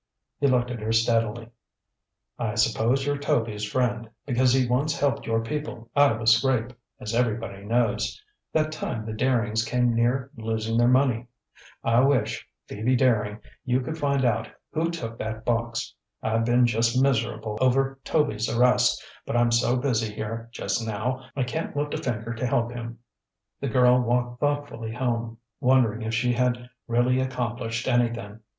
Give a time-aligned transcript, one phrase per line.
[0.39, 1.49] He looked at her steadily.
[2.39, 6.73] "I suppose you're Toby's friend, because he once helped your people out of a scrape,
[6.99, 8.19] as everybody knows
[8.51, 11.27] that time the Darings came near losing their money.
[11.83, 15.93] I wish, Phoebe Daring, you could find out who took that box.
[16.23, 21.43] I've been just miserable over Toby's arrest; but I'm so busy here, just now, I
[21.43, 22.97] can't lift a finger to help him."
[23.59, 28.39] The girl walked thoughtfully home, wondering if she had really accomplished anything.